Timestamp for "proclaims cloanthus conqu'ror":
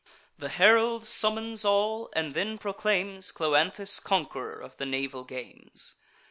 2.57-4.59